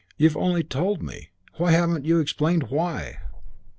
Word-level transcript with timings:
You've 0.17 0.35
only 0.35 0.63
told 0.63 1.03
me. 1.03 1.29
You 1.59 1.65
haven't 1.65 2.09
explained 2.09 2.71
why." 2.71 3.19